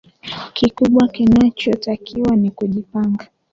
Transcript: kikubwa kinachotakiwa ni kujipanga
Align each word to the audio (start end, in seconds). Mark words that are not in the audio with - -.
kikubwa 0.53 1.03
kinachotakiwa 1.13 2.35
ni 2.35 2.49
kujipanga 2.51 3.25